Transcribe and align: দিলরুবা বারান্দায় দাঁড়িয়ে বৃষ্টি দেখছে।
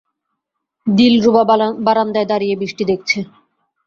দিলরুবা 0.87 1.43
বারান্দায় 1.85 2.27
দাঁড়িয়ে 2.27 2.55
বৃষ্টি 2.55 2.83
দেখছে। 2.85 3.17